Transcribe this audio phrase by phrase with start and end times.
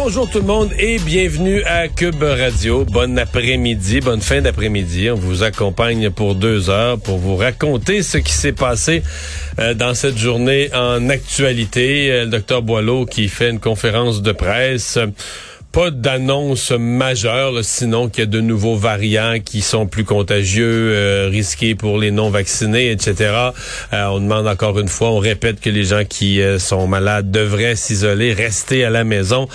[0.00, 2.84] Bonjour tout le monde et bienvenue à Cube Radio.
[2.84, 5.10] Bon après-midi, bonne fin d'après-midi.
[5.10, 9.02] On vous accompagne pour deux heures pour vous raconter ce qui s'est passé
[9.58, 12.12] euh, dans cette journée en actualité.
[12.12, 15.00] Euh, le docteur Boileau qui fait une conférence de presse
[15.78, 21.28] pas d'annonce majeure, sinon qu'il y a de nouveaux variants qui sont plus contagieux, euh,
[21.30, 23.32] risqués pour les non-vaccinés, etc.
[23.92, 27.30] Euh, on demande encore une fois, on répète que les gens qui euh, sont malades
[27.30, 29.46] devraient s'isoler, rester à la maison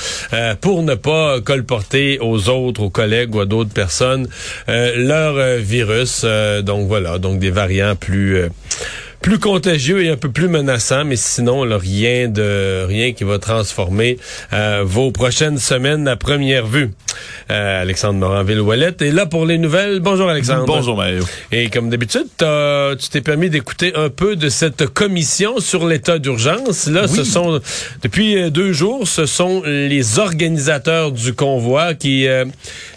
[0.61, 4.29] pour ne pas colporter aux autres, aux collègues ou à d'autres personnes
[4.67, 6.25] leur virus.
[6.63, 8.49] donc voilà, donc des variants plus
[9.23, 13.39] plus contagieux et un peu plus menaçant, mais sinon, là, rien de rien qui va
[13.39, 14.17] transformer
[14.51, 16.91] euh, vos prochaines semaines à première vue.
[17.49, 20.01] Euh, Alexandre Moranville-Ouellette est là pour les nouvelles.
[20.01, 20.65] Bonjour Alexandre.
[20.65, 21.23] Bonjour Mario.
[21.53, 26.87] Et comme d'habitude, tu t'es permis d'écouter un peu de cette commission sur l'état d'urgence.
[26.87, 27.61] Là, ce sont
[28.03, 32.27] depuis euh, deux jours, ce sont les organisateurs du convoi qui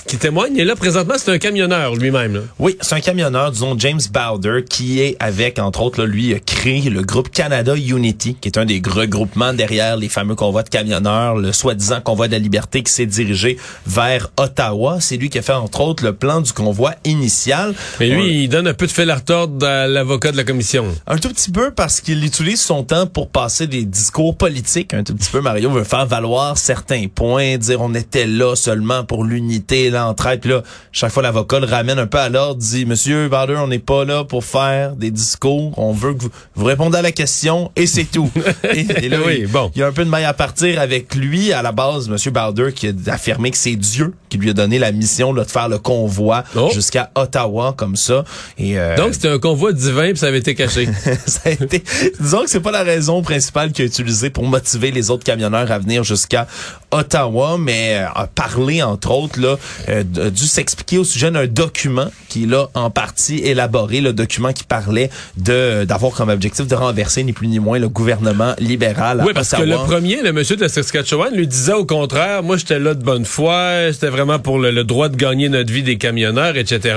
[0.07, 0.57] qui témoignent.
[0.57, 2.43] Et là, présentement, c'est un camionneur lui-même.
[2.59, 6.39] Oui, c'est un camionneur, disons James Bowder, qui est avec, entre autres, là, lui, a
[6.39, 10.69] créé le groupe Canada Unity, qui est un des regroupements derrière les fameux convois de
[10.69, 14.99] camionneurs, le soi-disant convoi de la liberté qui s'est dirigé vers Ottawa.
[15.01, 17.75] C'est lui qui a fait, entre autres, le plan du convoi initial.
[18.01, 20.87] Mais lui, il donne un peu de fil à retordre à l'avocat de la commission.
[21.07, 24.95] Un tout petit peu parce qu'il utilise son temps pour passer des discours politiques.
[24.95, 29.05] Un tout petit peu, Mario veut faire valoir certains points, dire on était là seulement
[29.05, 30.41] pour l'unité, l'entraide.
[30.41, 30.63] Puis là,
[30.93, 34.05] chaque fois, l'avocat le ramène un peu à l'ordre, dit, Monsieur Bowder, on n'est pas
[34.05, 35.79] là pour faire des discours.
[35.79, 38.31] On veut que vous, vous répondez à la question et c'est tout.
[38.75, 39.71] et, là, oui, bon.
[39.75, 41.53] il y a un peu de mal à partir avec lui.
[41.53, 44.79] À la base, Monsieur Bowder qui a affirmé que c'est Dieu qui lui a donné
[44.79, 46.71] la mission là, de faire le convoi oh.
[46.73, 48.25] jusqu'à Ottawa comme ça.
[48.59, 50.89] Et, euh, Donc c'était un convoi divin puis ça avait été caché.
[51.27, 51.83] ça a été.
[52.21, 55.71] Disons que c'est pas la raison principale qu'il a utilisée pour motiver les autres camionneurs
[55.71, 56.47] à venir jusqu'à
[56.91, 59.57] Ottawa, mais euh, a parlé entre autres là,
[59.89, 64.65] euh, dû s'expliquer au sujet d'un document qui là en partie élaboré, le document qui
[64.65, 69.23] parlait de d'avoir comme objectif de renverser ni plus ni moins le gouvernement libéral.
[69.25, 72.57] oui, parce que le premier, le monsieur de la Saskatchewan, lui disait au contraire, moi
[72.57, 75.97] j'étais là de bonne foi, c'était vraiment pour le, droit de gagner notre vie des
[75.99, 76.97] camionneurs, etc.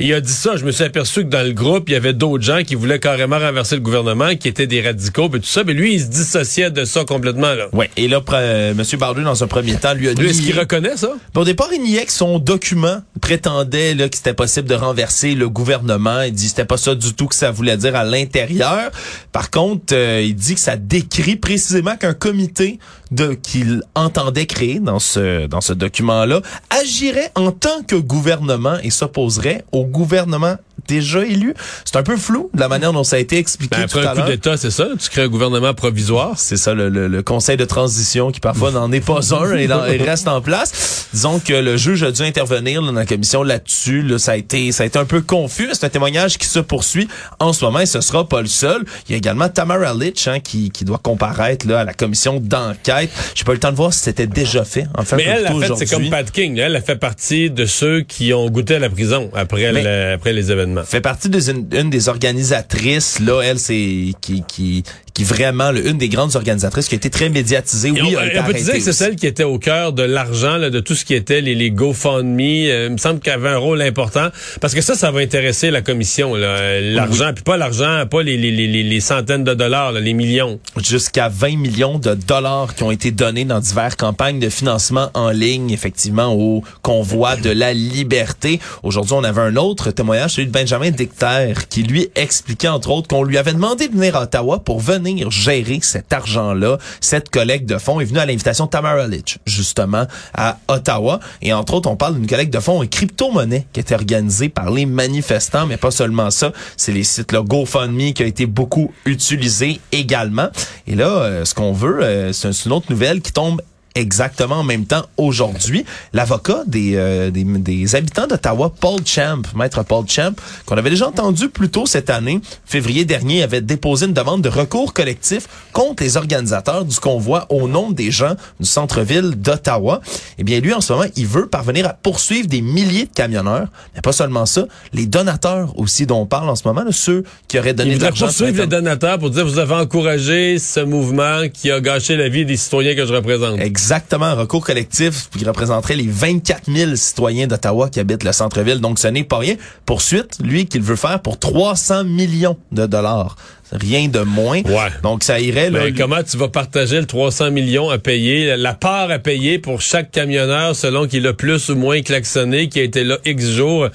[0.00, 0.56] Et il a dit ça.
[0.56, 2.98] Je me suis aperçu que dans le groupe, il y avait d'autres gens qui voulaient
[2.98, 5.64] carrément renverser le gouvernement, qui étaient des radicaux, et tout ça.
[5.64, 7.54] Mais lui, il se dissociait de ça complètement.
[7.54, 7.66] Là.
[7.72, 7.90] Ouais.
[7.96, 8.98] Et là, euh, M.
[8.98, 10.24] Bardou, dans un premier temps, lui a dit...
[10.24, 11.12] Est-ce qu'il reconnaît ça?
[11.34, 15.48] au départ, il niait que son document prétendait là, que c'était possible de renverser le
[15.48, 16.20] gouvernement.
[16.20, 18.90] Il dit que c'était pas ça du tout que ça voulait dire à l'intérieur.
[19.32, 22.78] Par contre, euh, il dit que ça décrit précisément qu'un comité
[23.10, 28.90] de qu'il entendait créer dans ce dans ce document-là agirait en tant que gouvernement et
[28.90, 30.56] s'opposerait au gouvernement
[30.86, 31.54] déjà élu.
[31.84, 34.02] C'est un peu flou de la manière dont ça a été expliqué ben, tout à
[34.02, 34.18] l'heure.
[34.18, 34.88] un coup d'État, c'est ça?
[34.98, 36.34] Tu crées un gouvernement provisoire?
[36.38, 39.66] C'est ça, le, le, conseil de transition qui parfois n'en est pas un et,
[40.02, 41.08] reste en place.
[41.12, 44.02] Disons que le juge a dû intervenir dans la commission là-dessus.
[44.02, 45.68] Là, ça a été ça a été un peu confus.
[45.72, 47.08] C'est un témoignage qui se poursuit
[47.38, 48.84] en ce moment et ce sera pas le seul.
[49.08, 52.40] Il y a également Tamara Litch hein, qui, qui doit comparaître là, à la commission
[52.40, 53.10] d'enquête.
[53.34, 54.86] J'ai pas eu le temps de voir si c'était déjà fait.
[54.96, 56.58] En fait, Mais elle, en fait, c'est comme Pat King.
[56.58, 60.52] Elle a fait partie de ceux qui ont goûté à la prison après, après les
[60.52, 64.84] événements fait partie d'une une, des organisatrices là elle c'est qui qui
[65.18, 67.90] qui vraiment une des grandes organisatrices qui a été très médiatisée.
[67.90, 70.94] Oui, on, peut dire que c'est celle qui était au cœur de l'argent, de tout
[70.94, 72.38] ce qui était les, les GoFundMe.
[72.40, 74.28] Euh, il me semble qu'elle avait un rôle important
[74.60, 76.36] parce que ça, ça va intéresser la commission.
[76.36, 80.60] L'argent, puis pas l'argent, pas les, les, les, les, centaines de dollars, les millions.
[80.76, 85.30] Jusqu'à 20 millions de dollars qui ont été donnés dans diverses campagnes de financement en
[85.30, 88.60] ligne, effectivement, au convoi de la liberté.
[88.84, 93.08] Aujourd'hui, on avait un autre témoignage, celui de Benjamin Dicter, qui lui expliquait entre autres
[93.08, 97.68] qu'on lui avait demandé de venir à Ottawa pour venir gérer cet argent-là, cette collecte
[97.68, 101.20] de fonds, est venu à l'invitation de Tamara Litch, justement, à Ottawa.
[101.42, 104.70] Et entre autres, on parle d'une collecte de fonds en crypto-monnaie qui été organisée par
[104.70, 109.80] les manifestants, mais pas seulement ça, c'est les sites GoFundMe qui a été beaucoup utilisé
[109.92, 110.48] également.
[110.86, 113.60] Et là, euh, ce qu'on veut, euh, c'est une autre nouvelle qui tombe
[113.98, 115.84] exactement en même temps aujourd'hui.
[116.12, 120.32] L'avocat des, euh, des, des, habitants d'Ottawa, Paul Champ, maître Paul Champ,
[120.66, 124.48] qu'on avait déjà entendu plus tôt cette année, février dernier, avait déposé une demande de
[124.48, 130.00] recours collectif contre les organisateurs du convoi au nom des gens du centre-ville d'Ottawa.
[130.38, 133.68] Eh bien, lui, en ce moment, il veut parvenir à poursuivre des milliers de camionneurs,
[133.94, 137.24] mais pas seulement ça, les donateurs aussi dont on parle en ce moment, là, ceux
[137.46, 138.26] qui auraient donné il de l'argent.
[138.26, 142.44] poursuivre les donateurs pour dire vous avez encouragé ce mouvement qui a gâché la vie
[142.44, 143.60] des citoyens que je représente.
[143.60, 148.80] Exactement, un recours collectif qui représenterait les 24 000 citoyens d'Ottawa qui habitent le centre-ville.
[148.80, 149.56] Donc, ce n'est pas rien.
[149.86, 153.36] Poursuite, lui, qu'il veut faire pour 300 millions de dollars.
[153.72, 154.62] Rien de moins.
[154.62, 154.88] Ouais.
[155.02, 155.70] Donc, ça irait...
[155.70, 159.58] Là, Mais comment tu vas partager le 300 millions à payer, la part à payer
[159.58, 163.44] pour chaque camionneur selon qu'il a plus ou moins klaxonné, qui a été là X
[163.50, 163.88] jours?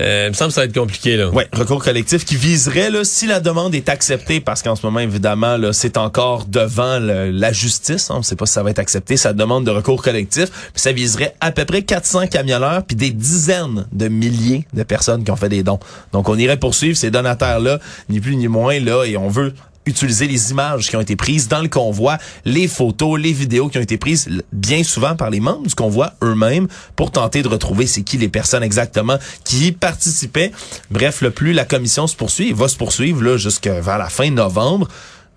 [0.00, 1.16] Euh, il me semble que ça va être compliqué.
[1.16, 1.28] là.
[1.28, 5.00] Ouais, recours collectif qui viserait, là, si la demande est acceptée, parce qu'en ce moment,
[5.00, 8.62] évidemment, là, c'est encore devant le- la justice, hein, on ne sait pas si ça
[8.62, 12.28] va être accepté, sa demande de recours collectif, puis ça viserait à peu près 400
[12.28, 15.78] camionneurs, puis des dizaines de milliers de personnes qui ont fait des dons.
[16.12, 17.78] Donc, on irait poursuivre ces donataires-là,
[18.08, 19.54] ni plus ni moins, là, et on veut
[19.88, 23.78] utiliser les images qui ont été prises dans le convoi, les photos, les vidéos qui
[23.78, 27.86] ont été prises bien souvent par les membres du convoi eux-mêmes pour tenter de retrouver
[27.86, 30.52] c'est qui les personnes exactement qui y participaient.
[30.90, 34.08] Bref, le plus la commission se poursuit, il va se poursuivre là jusqu'à vers la
[34.08, 34.88] fin novembre.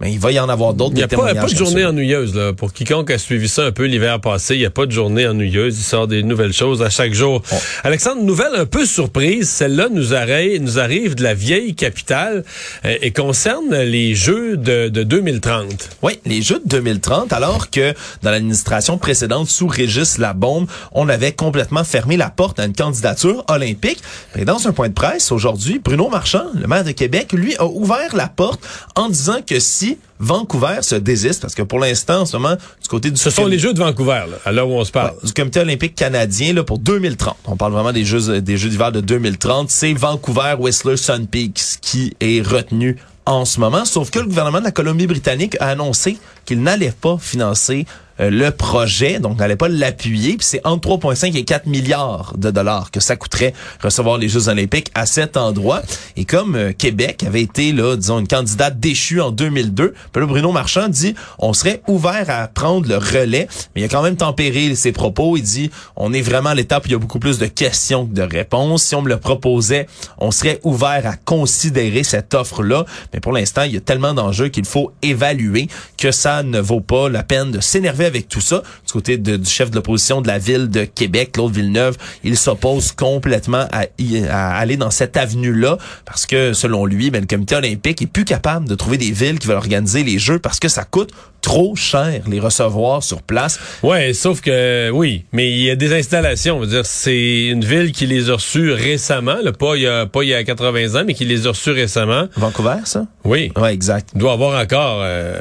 [0.02, 2.34] Mais il va y en avoir d'autres Il n'y a pas, de journée ennuyeuse.
[2.34, 2.54] Là.
[2.54, 5.28] Pour quiconque a suivi ça un peu l'hiver passé, il n'y a pas de journée
[5.28, 5.78] ennuyeuse.
[5.78, 7.44] Il sort des nouvelles choses à chaque jour.
[7.84, 9.48] Alexandre, nouvelle un peu surprise.
[9.48, 12.44] Celle-là nous arrive, nous arrive de la vieille capitale
[12.84, 15.90] euh, et concerne les Jeux de, de 2030.
[16.02, 17.94] Oui, les Jeux de 2030, alors que
[18.24, 23.46] dans l'administration précédente, sous Régis Labombe, on avait complètement fermé la porte à une candidature
[23.50, 24.02] olympique.
[24.36, 27.66] Et dans un point de presse aujourd'hui, Bruno Marchand, le maire de Québec, lui a
[27.66, 28.62] ouvert la porte
[28.96, 32.88] en disant que si Vancouver se désiste, parce que pour l'instant, en ce moment, du
[32.88, 33.18] côté du...
[33.18, 35.12] Ce sont les Jeux de Vancouver, là, à l'heure où on se parle.
[35.12, 37.36] Ouais, du comité olympique canadien là, pour 2030.
[37.46, 39.70] On parle vraiment des Jeux des Jeux d'hiver de 2030.
[39.70, 43.86] C'est Vancouver, Whistler, Sun Peaks qui est retenu en ce moment.
[43.86, 47.86] Sauf que le gouvernement de la Colombie-Britannique a annoncé qu'il n'allait pas financer
[48.30, 50.38] le projet, donc n'allait pas l'appuyer.
[50.38, 54.48] Puis c'est entre 3,5 et 4 milliards de dollars que ça coûterait recevoir les Jeux
[54.48, 55.82] olympiques à cet endroit.
[56.18, 60.28] Et comme euh, Québec avait été, là, disons, une candidate déchue en 2002, puis là,
[60.28, 64.18] Bruno Marchand dit, on serait ouvert à prendre le relais, mais il a quand même
[64.18, 65.38] tempéré ses propos.
[65.38, 68.06] Il dit, on est vraiment à l'étape où il y a beaucoup plus de questions
[68.06, 68.84] que de réponses.
[68.84, 72.86] Si on me le proposait, on serait ouvert à considérer cette offre-là.
[73.14, 75.68] Mais pour l'instant, il y a tellement d'enjeux qu'il faut évaluer
[75.98, 78.62] que ça ne vaut pas la peine de s'énerver avec tout ça.
[78.86, 82.38] Du côté de- du chef de l'opposition de la ville de Québec, Claude Villeneuve, il
[82.38, 83.86] s'oppose complètement à,
[84.60, 88.68] aller dans cette avenue-là parce que, selon lui, ben, le comité olympique est plus capable
[88.68, 91.12] de trouver des villes qui veulent organiser les Jeux parce que ça coûte
[91.42, 93.60] trop cher les recevoir sur place.
[93.82, 96.60] Ouais, sauf que oui, mais il y a des installations.
[96.60, 100.06] Veux dire, c'est une ville qui les a reçues récemment, là, pas il y a
[100.06, 102.28] pas il y a 80 ans, mais qui les a reçus récemment.
[102.38, 103.08] Vancouver, ça?
[103.24, 103.52] Oui.
[103.56, 104.10] Ouais, exact.
[104.14, 105.34] Il doit avoir encore, euh,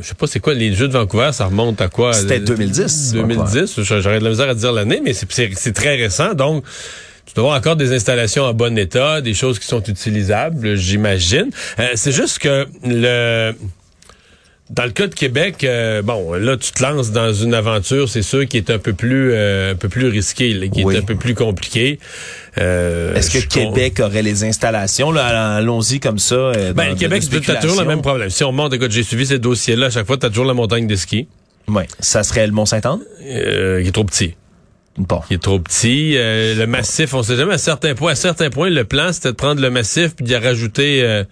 [0.00, 2.01] je sais pas c'est quoi les Jeux de Vancouver, ça remonte à quoi?
[2.12, 6.34] C'était Euh, 2010, 2010, j'aurais de la misère à dire l'année, mais c'est- très récent,
[6.34, 6.64] donc.
[7.24, 11.50] Tu dois avoir encore des installations en bon état, des choses qui sont utilisables, j'imagine.
[11.78, 13.52] Euh, c'est juste que le
[14.70, 18.22] dans le cas de Québec, euh, bon, là, tu te lances dans une aventure, c'est
[18.22, 20.94] sûr, qui est un peu plus, euh, un peu plus risquée, là, qui Oui.
[20.94, 21.98] est un peu plus compliquée.
[22.58, 25.10] Euh, Est-ce que con- Québec aurait les installations?
[25.12, 26.52] Là, allons-y comme ça.
[26.74, 28.30] Ben, Québec, as toujours le même problème.
[28.30, 30.54] Si on monte, écoute, j'ai suivi ces dossiers-là, à chaque fois, tu as toujours la
[30.54, 31.28] montagne de ski,
[32.00, 33.00] Ça serait le Mont-Saint-Anne?
[33.24, 34.34] euh, qui est trop petit.
[34.98, 35.20] Bon.
[35.26, 36.14] Qui est trop petit.
[36.16, 38.12] Euh, le massif, on sait jamais à certains points.
[38.12, 41.24] À certains points, le plan, c'était de prendre le massif puis d'y rajouter, euh,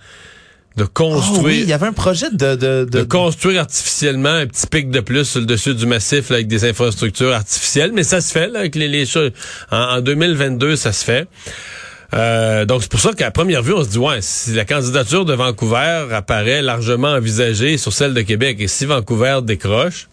[0.77, 1.45] de Oh construire.
[1.45, 2.55] oui, il y avait un projet de...
[2.55, 6.31] de, de de, construire artificiellement un petit pic de plus sur le dessus du massif
[6.31, 9.33] là, avec des infrastructures artificielles, mais ça se fait là, avec les, les choses.
[9.71, 11.29] En, en 2022, ça se fait.
[12.15, 15.25] Euh, donc c'est pour ça qu'à première vue, on se dit ouais, si la candidature
[15.25, 20.09] de Vancouver apparaît largement envisagée sur celle de Québec, et si Vancouver décroche,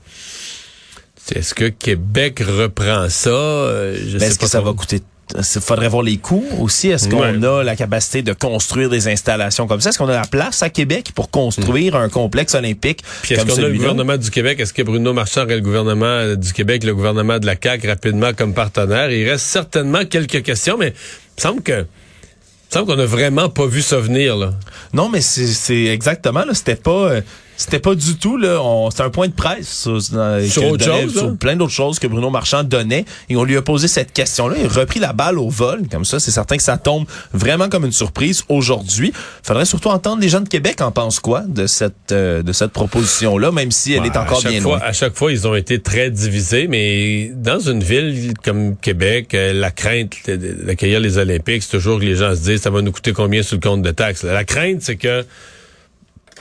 [1.36, 3.30] est-ce que Québec reprend ça?
[3.30, 5.02] Euh, Je Mais sais est-ce que ça va coûter...
[5.38, 6.88] Il faudrait voir les coûts aussi?
[6.88, 7.46] Est-ce qu'on Ouais.
[7.46, 9.90] a la capacité de construire des installations comme ça?
[9.90, 13.58] Est-ce qu'on a la place à Québec pour construire un complexe olympique Puis est-ce qu'on
[13.62, 14.58] a le gouvernement du Québec?
[14.62, 17.90] Est-ce que Bruno Marchand aurait le gouvernement euh, du Québec, le gouvernement de la CAQ
[17.90, 19.12] rapidement comme partenaire?
[19.12, 23.06] Il reste certainement quelques questions, mais il me semble que il me semble qu'on n'a
[23.06, 24.38] vraiment pas vu ça venir.
[24.38, 24.54] Là.
[24.94, 27.16] Non, mais c'est c'est exactement, là, c'était pas...
[27.58, 28.62] euh, C'était pas du tout là.
[28.62, 31.34] on- C'était un point de presse sur, dans- Sur que autre donnait- chose, sur là?
[31.40, 33.06] plein d'autres choses que Bruno Marchand donnait.
[33.30, 34.56] Et on lui a posé cette question-là.
[34.60, 35.82] Il a repris la balle au vol.
[35.92, 39.12] Comme ça, c'est certain que ça tombe vraiment comme une surprise aujourd'hui.
[39.44, 42.72] Faudrait surtout entendre les gens de Québec en pensent quoi de cette euh, de cette
[42.72, 44.88] proposition-là, même si elle Ouais, est encore bien fois, loin.
[44.88, 49.54] À chaque fois, ils ont été très divisés, mais dans une ville comme Québec, euh,
[49.54, 52.92] la crainte d'accueillir les Olympiques, c'est toujours que les gens se disent ça va nous
[52.92, 54.24] coûter combien sur le compte de taxes?
[54.24, 55.26] La crainte, c'est que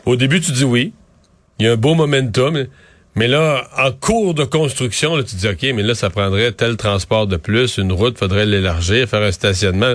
[0.05, 0.93] au début, tu dis oui,
[1.59, 2.67] il y a un beau momentum,
[3.15, 6.77] mais là, en cours de construction, là, tu dis OK, mais là, ça prendrait tel
[6.77, 9.95] transport de plus, une route, faudrait l'élargir, faire un stationnement.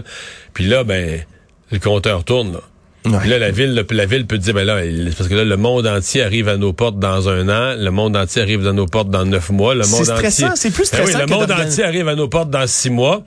[0.54, 1.24] Puis là, ben,
[1.72, 2.54] le compteur tourne.
[2.54, 2.60] Là.
[3.06, 3.18] Ouais.
[3.20, 4.80] Puis là, la ville, la ville peut dire, ben là,
[5.18, 8.16] parce que là, le monde entier arrive à nos portes dans un an, le monde
[8.16, 10.56] entier arrive à nos portes dans neuf mois, le C'est monde stressant, entier.
[10.56, 12.90] c'est plus Ben oui, stressant le que monde entier arrive à nos portes dans six
[12.92, 13.24] mois.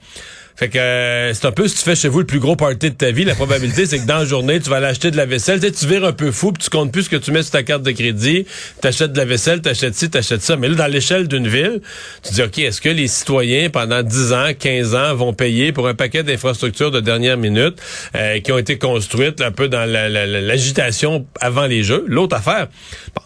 [0.57, 2.91] Fait que euh, c'est un peu si tu fais chez vous le plus gros party
[2.91, 5.17] de ta vie, la probabilité c'est que dans la journée, tu vas aller acheter de
[5.17, 7.17] la vaisselle, tu sais, tu vires un peu fou, puis tu comptes plus ce que
[7.17, 8.45] tu mets sur ta carte de crédit,
[8.79, 10.55] t'achètes de la vaisselle, t'achètes ci, t'achètes ça.
[10.55, 11.81] Mais là, dans l'échelle d'une ville,
[12.23, 15.89] tu dis OK, est-ce que les citoyens pendant 10 ans, 15 ans vont payer pour
[15.89, 17.77] un paquet d'infrastructures de dernière minute
[18.15, 22.05] euh, qui ont été construites un peu dans la- la- la- l'agitation avant les jeux?
[22.07, 22.67] L'autre affaire,
[23.13, 23.21] bon,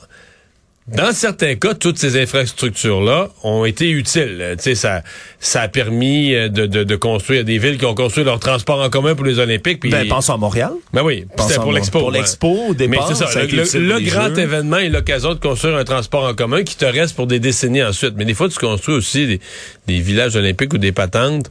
[0.95, 4.37] dans certains cas, toutes ces infrastructures-là ont été utiles.
[4.41, 5.03] Euh, Tu sais, ça,
[5.39, 8.81] ça a permis euh, de, de, de construire des villes qui ont construit leur transport
[8.81, 9.79] en commun pour les Olympiques.
[9.79, 10.71] Puis, Ben, pensons à Montréal.
[10.93, 11.99] ben oui, Pense c'était pour l'expo.
[11.99, 13.47] pour l'expo, départ, Mais c'est ça, le,
[13.87, 14.39] le- grand Jeux.
[14.39, 17.83] événement est l'occasion de construire un transport en commun qui te reste pour des décennies
[17.83, 18.13] ensuite.
[18.17, 19.39] Mais des fois, tu construis aussi des,
[19.87, 21.49] des villages olympiques ou des patentes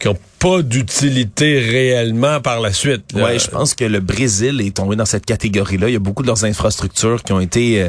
[0.00, 3.04] qui ont pas d'utilité réellement par la suite.
[3.14, 5.88] Ouais, je pense que le Brésil est tombé dans cette catégorie-là.
[5.88, 7.86] Il y a beaucoup de leurs infrastructures qui ont été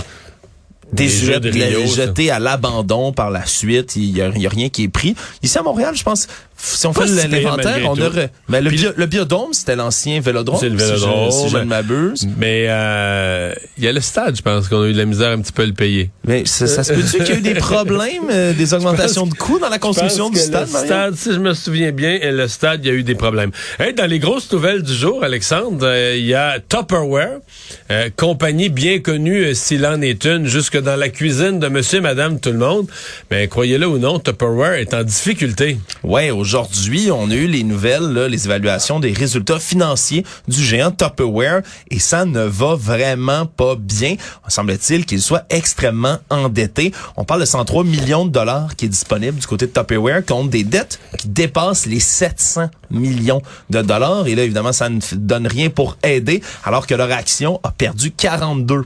[0.98, 2.06] Jeux de ça.
[2.06, 3.96] jetées à l'abandon par la suite.
[3.96, 5.16] Il y a, il y a rien qui est pris.
[5.42, 6.28] Ici à Montréal, je pense,
[6.66, 8.32] si on fait si l'inventaire, on aurait.
[8.48, 10.58] Mais le, bio- le biodôme, c'était l'ancien vélodrome.
[10.60, 11.32] C'est le si je- Vélodrome.
[11.32, 12.28] Si je, ne m'abuse.
[12.38, 15.32] Mais euh, il y a le stade, je pense qu'on a eu de la misère
[15.32, 16.10] un petit peu à le payer.
[16.26, 19.34] Mais ça, ça se peut-tu qu'il y a eu des problèmes, euh, des augmentations de
[19.34, 22.48] coûts dans la construction du stade, le stade, si je me souviens bien, et le
[22.48, 23.52] stade, il y a eu des problèmes.
[23.80, 27.40] Hey, dans les grosses nouvelles du jour, Alexandre, euh, il y a Tupperware,
[27.92, 31.98] euh, compagnie bien connue, euh, s'il en est une, jusque dans la cuisine de monsieur
[31.98, 32.88] et madame tout le monde.
[33.32, 35.78] Mais croyez-le ou non, Tupperware est en difficulté.
[36.04, 40.92] Ouais, aujourd'hui, on a eu les nouvelles, là, les évaluations des résultats financiers du géant
[40.92, 44.16] Tupperware et ça ne va vraiment pas bien.
[44.48, 46.92] Semble-t-il qu'il soit extrêmement endetté.
[47.18, 50.50] On parle de 103 millions de dollars qui est disponible du côté de Tupperware contre
[50.50, 54.28] des dettes qui dépassent les 700 millions de dollars.
[54.28, 58.12] Et là, évidemment, ça ne donne rien pour aider alors que leur action a perdu
[58.12, 58.82] 42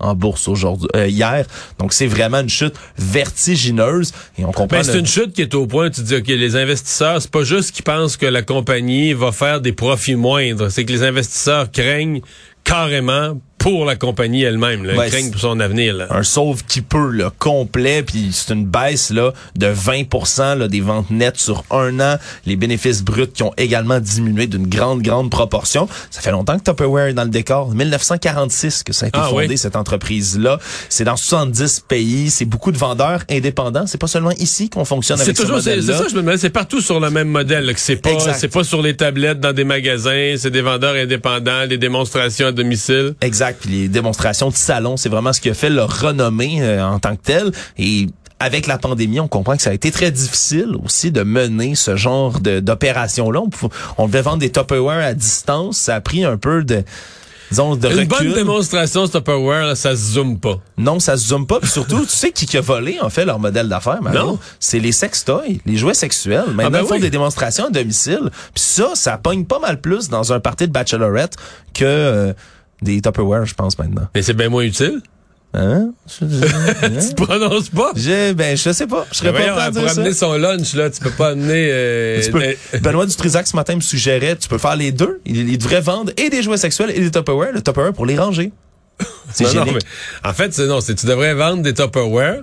[0.00, 1.44] en bourse aujourd'hui, euh, hier.
[1.78, 4.78] Donc, c'est vraiment une chute vertigineuse et on comprend...
[4.78, 6.93] Ben, c'est le- une chute qui est au point, où tu dis, OK, les investisseurs,
[6.94, 10.92] c'est pas juste qu'ils pensent que la compagnie va faire des profits moindres, c'est que
[10.92, 12.20] les investisseurs craignent
[12.62, 14.92] carrément pour la compagnie elle-même, là.
[15.08, 15.94] Craignent c'est- pour son avenir.
[15.94, 16.06] Là.
[16.10, 20.80] un sauve qui peut là, complet puis c'est une baisse là de 20 là, des
[20.82, 25.30] ventes nettes sur un an les bénéfices bruts qui ont également diminué d'une grande grande
[25.30, 29.18] proportion ça fait longtemps que Tupperware est dans le décor 1946 que ça a été
[29.20, 29.58] Ah, fondé oui.
[29.58, 30.58] cette entreprise là
[30.90, 35.16] c'est dans 70 pays c'est beaucoup de vendeurs indépendants c'est pas seulement ici qu'on fonctionne
[35.16, 37.08] C'est avec ce toujours, c'est modèle c'est ça, je me demande, c'est partout sur le
[37.10, 40.50] même modèle, là, que c'est pas, c'est pas sur les tablettes dans des magasins, c'est
[40.50, 43.14] des vendeurs indépendants, des démonstrations à domicile.
[43.20, 43.53] Exact.
[43.60, 46.98] Puis les démonstrations de salon, c'est vraiment ce qui a fait leur renommée euh, en
[46.98, 47.52] tant que tel.
[47.78, 48.06] Et
[48.40, 51.96] avec la pandémie, on comprend que ça a été très difficile aussi de mener ce
[51.96, 53.40] genre de- d'opération-là.
[53.40, 53.50] On,
[53.98, 55.78] on devait vendre des Tupperware à distance.
[55.78, 56.82] Ça a pris un peu de
[57.50, 58.08] disons, de Une recul.
[58.08, 60.58] bonne démonstration Tupperware, là, ça se zoome pas.
[60.76, 61.60] Non, ça se zoome pas.
[61.60, 64.00] Puis surtout, tu sais qui qui a volé, en fait, leur modèle d'affaires?
[64.02, 64.38] Non.
[64.58, 66.42] C'est les sextoys, les jouets sexuels.
[66.52, 67.00] Maintenant, ben ils font oui.
[67.00, 68.30] des démonstrations à domicile.
[68.54, 71.36] Puis ça, ça pogne pas mal plus dans un party de bachelorette
[71.74, 72.32] que euh,
[72.82, 74.08] des Tupperware, je pense, maintenant.
[74.14, 75.00] Mais c'est bien moins utile.
[75.56, 75.92] Hein?
[76.08, 76.24] Je,
[77.08, 77.92] Tu te prononces pas?
[77.94, 79.06] je- ben, je sais pas.
[79.12, 81.68] Je serais pas voyons, à pour amener son lunch, là, tu peux pas amener...
[81.70, 85.20] euh, Tu peux- Benoît Dutrisac, ce matin, me suggérait, tu peux faire les deux.
[85.24, 87.52] Il, il devrait vendre et des jouets sexuels et des Tupperware.
[87.52, 88.50] Le Tupperware pour les ranger.
[89.32, 89.74] C'est Non, non, génial.
[90.22, 92.42] mais en fait, c'est non, c'est tu devrais vendre des Tupperware.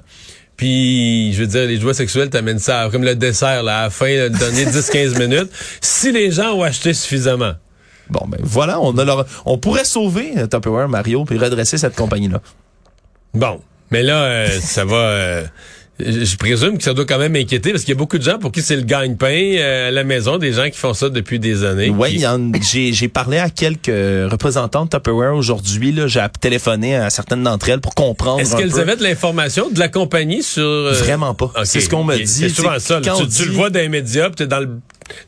[0.57, 3.89] Puis, je veux dire, les jouets sexuels, t'amènes ça comme le dessert, là, à la
[3.89, 5.50] fin, le dernier 10-15 minutes.
[5.81, 7.53] Si les gens ont acheté suffisamment.
[8.10, 11.96] Bon, ben voilà, on a leur- on pourrait sauver euh, Tupperware, Mario, puis redresser cette
[11.96, 12.41] compagnie-là.
[13.34, 13.60] Bon.
[13.91, 14.96] Mais là, euh, ça va...
[14.96, 15.43] euh,
[16.00, 18.39] je présume que ça doit quand même inquiéter parce qu'il y a beaucoup de gens
[18.39, 21.38] pour qui c'est le gagne-pain euh, à la maison, des gens qui font ça depuis
[21.38, 21.89] des années.
[21.91, 22.24] Oui,
[22.63, 23.86] qui- j'ai parlé à quelques
[24.31, 25.91] représentants de Tupperware aujourd'hui.
[25.91, 26.08] là.
[26.08, 29.89] J'ai téléphoné à certaines d'entre elles pour comprendre Est-ce qu'elles avaient de l'information de la
[29.89, 30.63] compagnie sur...
[30.93, 31.51] Vraiment pas.
[31.65, 32.25] C'est ce qu'on me dit.
[32.25, 33.00] C'est souvent ça.
[33.03, 34.79] quand Tu, tu le vois dans les médias, puis t'es dans le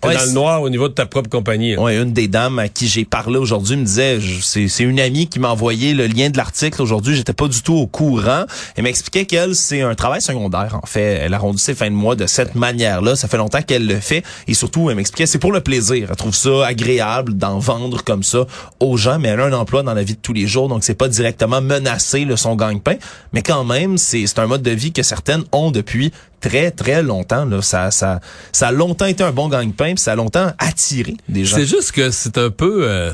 [0.01, 1.75] t'es Ouais, dans le noir au niveau de ta propre compagnie.
[1.77, 5.39] Ouais, une des dames à qui j'ai parlé aujourd'hui me disait, c'est une amie qui
[5.39, 7.15] m'a envoyé le lien de l'article aujourd'hui.
[7.15, 8.45] J'étais pas du tout au courant.
[8.75, 10.79] Elle m'expliquait qu'elle c'est un travail secondaire.
[10.81, 13.15] En fait, elle arrondit ses fins de mois de cette manière-là.
[13.15, 16.07] Ça fait longtemps qu'elle le fait et surtout, elle m'expliquait c'est pour le plaisir.
[16.09, 18.45] Elle trouve ça agréable d'en vendre comme ça
[18.79, 20.83] aux gens, mais elle a un emploi dans la vie de tous les jours, donc
[20.83, 22.95] c'est pas directement menacé le son gagne-pain,
[23.31, 26.11] mais quand même c'est un mode de vie que certaines ont depuis
[26.43, 27.45] très très longtemps.
[27.45, 27.61] Là.
[27.61, 28.19] Ça ça
[28.51, 31.55] ça a longtemps été un bon gagne-pain, ça a longtemps attiré des gens.
[31.55, 32.87] C'est juste que c'est un peu...
[32.87, 33.11] euh,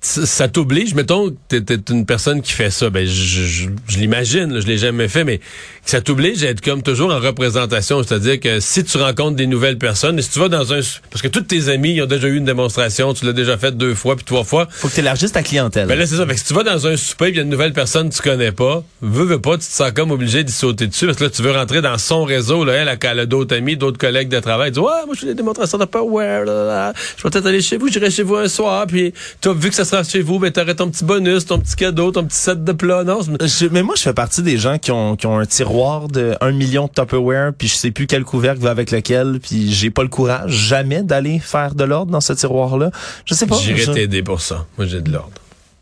[0.00, 4.60] ça t'oblige, mettons t'es, t'es une personne qui fait ça, ben je, je, je l'imagine,
[4.60, 5.40] je l'ai jamais fait, mais
[5.84, 9.78] ça t'oblige à être comme toujours en représentation, c'est-à-dire que si tu rencontres des nouvelles
[9.78, 10.80] personnes, et si tu vas dans un...
[11.10, 13.76] Parce que tous tes amis, ils ont déjà eu une démonstration, tu l'as déjà fait
[13.76, 15.88] deux fois puis trois fois, Faut que tu élargisses ta clientèle.
[15.88, 16.26] Ben là, c'est ça.
[16.26, 18.10] Fait que si tu vas dans un souper et il y a une nouvelle personne
[18.10, 21.06] que tu connais pas, veux, veux pas, tu te sens comme obligé d'y sauter dessus
[21.06, 22.64] parce que là, tu veux rentrer dans son réseau.
[22.64, 24.70] Là, elle, elle a d'autres amis, d'autres collègues de travail.
[24.70, 26.44] Tu dis, ouais, moi, je fais des démonstrations de Power.
[26.44, 26.92] là, là, là.
[27.16, 28.86] Je vais peut-être aller chez vous, j'irai chez vous un soir.
[28.86, 32.10] Puis, toi, vu que ça chez vous, ben, t'aurais ton petit bonus, ton petit cadeau,
[32.12, 33.04] ton petit set de plats.
[33.04, 35.46] Non, c'est- Je- mais moi, je fais partie des gens qui ont, qui ont un
[35.46, 39.38] tiroir de 1 million de Tupperware, puis je sais plus quel couvercle va avec lequel,
[39.42, 42.90] puis j'ai pas le courage jamais d'aller faire de l'ordre dans ce tiroir-là.
[43.24, 43.56] Je sais pas.
[43.56, 44.66] j'irai je- t'aider pour ça.
[44.76, 45.30] Moi, j'ai de l'ordre.